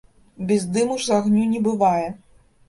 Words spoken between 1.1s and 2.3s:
агню не бывае.